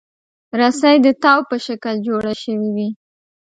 رسۍ 0.59 0.95
د 1.05 1.07
تاو 1.23 1.39
په 1.49 1.55
شکل 1.65 1.95
جوړه 2.07 2.33
شوې 2.41 2.69
وي. 2.75 2.89